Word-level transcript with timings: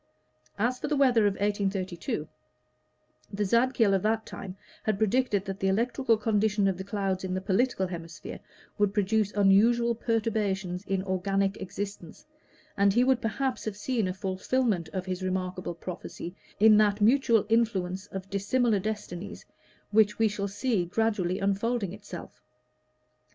As 0.57 0.79
to 0.79 0.87
the 0.87 0.95
weather 0.95 1.27
of 1.27 1.33
1832, 1.35 2.27
the 3.31 3.43
Zadkiel 3.45 3.93
of 3.93 4.01
that 4.01 4.25
time 4.25 4.57
had 4.81 4.97
predicted 4.97 5.45
that 5.45 5.59
the 5.59 5.67
electrical 5.67 6.17
condition 6.17 6.67
of 6.67 6.79
the 6.79 6.83
clouds 6.83 7.23
in 7.23 7.35
the 7.35 7.39
political 7.39 7.85
hemisphere 7.85 8.39
would 8.79 8.95
produce 8.95 9.31
unusual 9.33 9.93
perturbations 9.93 10.83
in 10.87 11.03
organic 11.03 11.57
existence, 11.61 12.25
and 12.75 12.91
he 12.93 13.03
would 13.03 13.21
perhaps 13.21 13.63
have 13.65 13.77
seen 13.77 14.07
a 14.07 14.13
fulfillment 14.15 14.89
of 14.91 15.05
his 15.05 15.21
remarkable 15.21 15.75
prophecy 15.75 16.35
in 16.59 16.77
that 16.77 16.99
mutual 16.99 17.45
influence 17.47 18.07
of 18.07 18.27
dissimilar 18.27 18.79
destinies 18.79 19.45
which 19.91 20.17
we 20.17 20.27
shall 20.27 20.47
see 20.47 20.83
gradually 20.83 21.37
unfolding 21.37 21.93
itself. 21.93 22.41